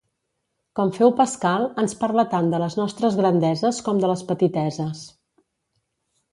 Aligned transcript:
Com 0.77 0.93
féu 0.95 1.11
Pascal, 1.19 1.65
ens 1.83 1.93
parla 1.99 2.25
tant 2.33 2.49
de 2.55 2.63
les 2.65 2.79
nostres 2.81 3.21
grandeses 3.21 3.85
com 3.91 4.03
de 4.07 4.13
les 4.15 4.27
petiteses. 4.33 5.07